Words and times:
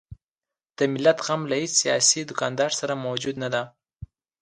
د 0.77 0.79
ملت 0.93 1.17
غم 1.25 1.41
له 1.51 1.55
هیڅ 1.61 1.73
سیاسي 1.81 2.21
دوکاندار 2.29 2.71
سره 2.79 3.01
موجود 3.05 3.35
نه 3.43 3.49
دی. 3.53 3.63